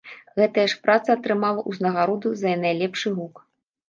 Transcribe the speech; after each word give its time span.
Гэтая 0.39 0.63
ж 0.71 0.77
праца 0.85 1.09
атрымала 1.17 1.65
ўзнагароду 1.71 2.31
за 2.41 2.55
найлепшы 2.63 3.13
гук. 3.19 3.35